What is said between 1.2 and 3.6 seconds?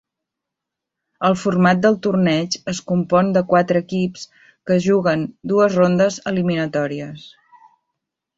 El format del torneig es compon de